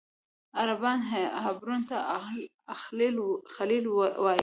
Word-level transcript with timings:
عربان 0.59 0.99
حبرون 1.43 1.81
ته 1.89 1.97
الخلیل 2.73 3.85
وایي. 4.23 4.39